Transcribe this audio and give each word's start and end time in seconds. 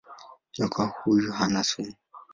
Nyoka 0.57 0.83
huyu 0.95 1.31
hana 1.31 1.63
sumu. 1.63 1.95